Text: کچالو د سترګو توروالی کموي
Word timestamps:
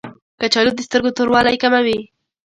کچالو 0.39 0.71
د 0.75 0.79
سترګو 0.87 1.15
توروالی 1.17 1.55
کموي 1.63 1.99